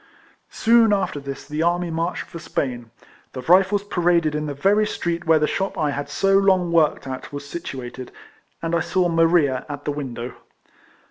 [0.49, 2.89] Soon after this the army marched for Spain;
[3.33, 7.05] the Rifles paraded in the very street where the shop I had so long worked
[7.05, 8.11] at was situated,
[8.63, 10.33] and I saw Maria at the win dow.